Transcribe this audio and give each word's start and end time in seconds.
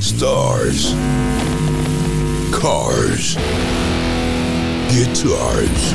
Stars. 0.00 0.94
Cars. 2.52 3.34
Guitars. 4.88 5.94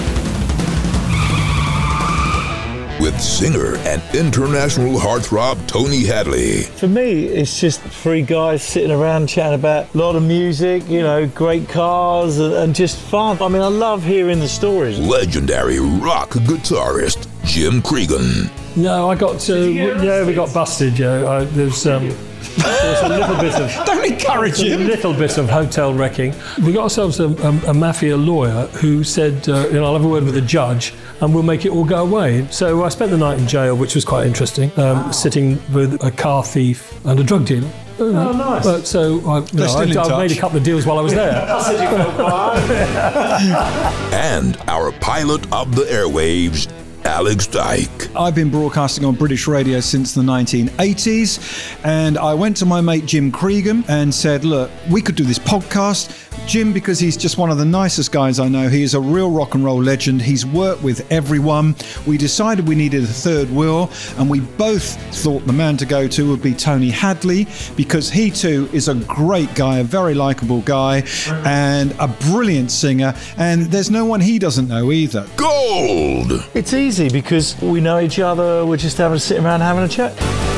With 3.01 3.19
singer 3.19 3.75
and 3.77 4.01
international 4.15 4.99
heartthrob 4.99 5.67
Tony 5.67 6.05
Hadley. 6.05 6.61
For 6.61 6.87
me, 6.87 7.25
it's 7.25 7.59
just 7.59 7.81
three 7.81 8.21
guys 8.21 8.61
sitting 8.61 8.91
around 8.91 9.27
chatting 9.27 9.59
about 9.59 9.93
a 9.93 9.97
lot 9.97 10.15
of 10.15 10.21
music, 10.23 10.87
you 10.87 11.01
know, 11.01 11.27
great 11.27 11.67
cars 11.67 12.37
and, 12.37 12.53
and 12.53 12.75
just 12.75 12.97
fun. 12.97 13.41
I 13.41 13.47
mean, 13.47 13.63
I 13.63 13.67
love 13.67 14.03
hearing 14.03 14.39
the 14.39 14.47
stories. 14.47 14.99
Legendary 14.99 15.79
rock 15.79 16.29
guitarist 16.29 17.27
Jim 17.43 17.81
Cregan. 17.81 18.51
No, 18.75 19.09
I 19.09 19.15
got 19.15 19.39
to. 19.41 19.71
Yeah, 19.71 20.25
we 20.25 20.33
got 20.35 20.53
busted. 20.53 20.99
Yeah, 20.99 21.27
I, 21.27 21.43
there's 21.45 21.87
um, 21.87 22.15
there's 22.57 23.01
a 23.01 23.09
little 23.09 23.35
bit 23.37 23.53
of. 23.55 23.85
Don't 23.85 24.05
encourage 24.05 24.61
A 24.61 24.77
little 24.77 25.13
bit 25.13 25.37
of 25.37 25.49
hotel 25.49 25.93
wrecking. 25.93 26.33
We 26.63 26.73
got 26.73 26.83
ourselves 26.83 27.19
a, 27.19 27.27
a, 27.27 27.69
a 27.69 27.73
mafia 27.73 28.17
lawyer 28.17 28.67
who 28.67 29.03
said, 29.03 29.47
uh, 29.47 29.67
you 29.67 29.73
know, 29.73 29.85
I'll 29.85 29.93
have 29.93 30.05
a 30.05 30.07
word 30.07 30.23
with 30.23 30.35
the 30.35 30.41
judge 30.41 30.93
and 31.21 31.33
we'll 31.33 31.43
make 31.43 31.65
it 31.65 31.71
all 31.71 31.85
go 31.85 32.03
away. 32.03 32.47
So 32.51 32.83
I 32.83 32.89
spent 32.89 33.11
the 33.11 33.17
night 33.17 33.39
in 33.39 33.47
jail, 33.47 33.75
which 33.75 33.95
was 33.95 34.05
quite 34.05 34.27
interesting, 34.27 34.71
um, 34.79 35.11
sitting 35.13 35.61
with 35.73 36.03
a 36.03 36.11
car 36.11 36.43
thief 36.43 36.93
and 37.05 37.19
a 37.19 37.23
drug 37.23 37.45
dealer. 37.45 37.69
Oh, 37.97 38.33
nice. 38.33 38.63
But 38.63 38.85
so 38.85 39.19
I, 39.29 39.39
you 39.39 39.93
know, 39.93 40.01
I, 40.01 40.15
I 40.15 40.27
made 40.27 40.35
a 40.35 40.39
couple 40.39 40.57
of 40.57 40.63
deals 40.63 40.85
while 40.85 40.99
I 40.99 41.01
was 41.01 41.13
there. 41.13 41.31
And 44.13 44.57
our 44.67 44.91
pilot 44.91 45.51
of 45.53 45.75
the 45.75 45.83
airwaves, 45.83 46.67
Alex 47.05 47.45
Dyke. 47.45 48.09
I've 48.15 48.33
been 48.33 48.49
broadcasting 48.49 49.05
on 49.05 49.13
British 49.13 49.47
radio 49.47 49.79
since 49.79 50.13
the 50.15 50.23
1980s, 50.23 51.79
and 51.85 52.17
I 52.17 52.33
went 52.33 52.57
to 52.57 52.65
my 52.65 52.81
mate 52.81 53.05
Jim 53.05 53.31
Cregan 53.31 53.85
and 53.87 54.13
said, 54.13 54.43
Look, 54.43 54.71
we 54.89 55.01
could 55.01 55.15
do 55.15 55.23
this 55.23 55.37
podcast. 55.37 56.24
Jim, 56.47 56.71
because 56.71 56.99
he's 56.99 57.17
just 57.17 57.37
one 57.37 57.49
of 57.49 57.57
the 57.57 57.65
nicest 57.65 58.11
guys 58.11 58.39
I 58.39 58.47
know, 58.47 58.69
he 58.69 58.83
is 58.83 58.93
a 58.93 58.99
real 58.99 59.31
rock 59.31 59.55
and 59.55 59.63
roll 59.63 59.81
legend. 59.81 60.21
He's 60.21 60.45
worked 60.45 60.83
with 60.83 61.11
everyone. 61.11 61.75
We 62.05 62.17
decided 62.17 62.67
we 62.67 62.75
needed 62.75 63.03
a 63.03 63.07
third 63.07 63.49
wheel, 63.49 63.89
and 64.17 64.29
we 64.29 64.39
both 64.39 64.83
thought 65.15 65.45
the 65.45 65.53
man 65.53 65.75
to 65.77 65.85
go 65.85 66.07
to 66.07 66.29
would 66.29 66.41
be 66.41 66.53
Tony 66.53 66.89
Hadley, 66.89 67.47
because 67.75 68.09
he 68.09 68.29
too 68.31 68.69
is 68.71 68.87
a 68.87 68.95
great 68.95 69.53
guy, 69.55 69.79
a 69.79 69.83
very 69.83 70.13
likable 70.13 70.61
guy, 70.61 71.03
and 71.45 71.93
a 71.99 72.07
brilliant 72.07 72.71
singer, 72.71 73.13
and 73.37 73.63
there's 73.63 73.91
no 73.91 74.05
one 74.05 74.21
he 74.21 74.39
doesn't 74.39 74.67
know 74.67 74.91
either. 74.91 75.27
Gold. 75.35 76.47
It's 76.53 76.73
easy 76.73 77.09
because 77.09 77.59
we 77.61 77.81
know 77.81 77.99
each 77.99 78.19
other, 78.19 78.65
we're 78.65 78.77
just 78.77 78.97
having 78.97 79.17
a 79.17 79.19
sit 79.19 79.39
around 79.43 79.61
having 79.61 79.83
a 79.83 79.87
chat. 79.87 80.13